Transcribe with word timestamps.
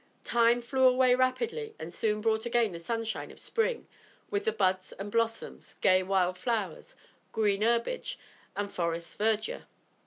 Time 0.23 0.63
flew 0.63 0.87
away 0.87 1.13
rapidly 1.13 1.75
and 1.77 1.93
soon 1.93 2.21
brought 2.21 2.47
again 2.47 2.71
the 2.71 2.79
sunshine 2.79 3.29
of 3.29 3.37
spring 3.37 3.87
with 4.31 4.45
the 4.45 4.51
buds 4.51 4.93
and 4.93 5.11
blossoms, 5.11 5.75
gay 5.75 6.01
wild 6.01 6.39
flowers, 6.39 6.95
green 7.31 7.61
herbage 7.61 8.17
and 8.55 8.71
forest 8.73 9.15
verdure. 9.15 9.67